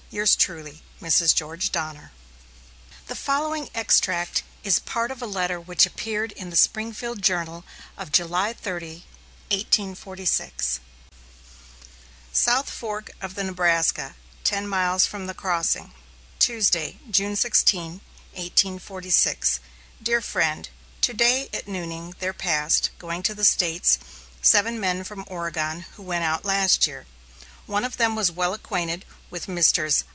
[0.13, 1.33] Yours truly, MRS.
[1.33, 2.11] GEORGE DONNER.
[3.07, 7.63] The following extract is part of a letter which appeared in The Springfield Journal
[7.97, 9.05] of July 30,
[9.51, 10.81] 1846:
[12.33, 15.93] SOUTH FORK OF THE NEBRASKA, TEN MILES FROM THE CROSSING,
[16.39, 18.01] Tuesday, June 16,
[18.33, 19.61] 1846
[20.03, 20.67] DEAR FRIEND:
[20.99, 23.97] To day, at nooning, there passed, going to the States,
[24.41, 27.05] seven men from Oregon, who went out last year.
[27.67, 30.03] One of them was well acquainted with Messrs.